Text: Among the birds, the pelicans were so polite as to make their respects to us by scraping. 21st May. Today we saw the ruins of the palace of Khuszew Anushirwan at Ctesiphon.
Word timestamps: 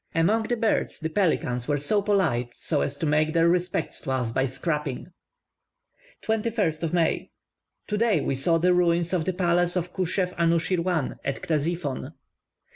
Among 0.15 0.41
the 0.47 0.57
birds, 0.57 0.99
the 0.99 1.11
pelicans 1.11 1.67
were 1.67 1.77
so 1.77 2.01
polite 2.01 2.55
as 2.73 2.97
to 2.97 3.05
make 3.05 3.33
their 3.33 3.47
respects 3.47 4.01
to 4.01 4.11
us 4.13 4.31
by 4.31 4.47
scraping. 4.47 5.13
21st 6.23 6.91
May. 6.91 7.29
Today 7.85 8.19
we 8.19 8.33
saw 8.33 8.57
the 8.57 8.73
ruins 8.73 9.13
of 9.13 9.25
the 9.25 9.33
palace 9.33 9.75
of 9.75 9.93
Khuszew 9.93 10.33
Anushirwan 10.37 11.17
at 11.23 11.43
Ctesiphon. 11.43 12.13